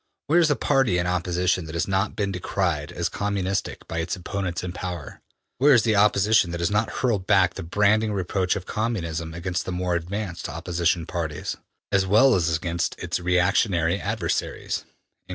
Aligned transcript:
Where 0.25 0.39
is 0.39 0.47
the 0.47 0.55
party 0.55 0.97
in 0.97 1.05
opposition 1.05 1.65
that 1.65 1.75
has 1.75 1.87
not 1.87 2.15
been 2.15 2.31
decried 2.31 2.91
as 2.91 3.07
communistic 3.07 3.87
by 3.87 3.99
its 3.99 4.15
opponents 4.15 4.63
in 4.63 4.71
power? 4.71 5.21
Where 5.59 5.77
the 5.77 5.95
Opposition 5.95 6.49
that 6.49 6.59
has 6.59 6.71
not 6.71 6.89
hurled 6.89 7.27
back 7.27 7.53
the 7.53 7.61
branding 7.61 8.11
reproach 8.11 8.55
of 8.55 8.65
Communism 8.65 9.35
against 9.35 9.63
the 9.63 9.71
more 9.71 9.93
advanced 9.93 10.49
opposition 10.49 11.05
parties, 11.05 11.55
as 11.91 12.07
well 12.07 12.33
as 12.33 12.51
against 12.57 12.97
its 12.97 13.19
re 13.19 13.35
actionary 13.35 13.99
adversaries?'' 13.99 14.85